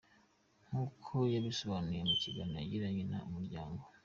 [0.65, 3.83] Nk’uko yabisobanuye mu kiganiro yagiranye na Umuryango.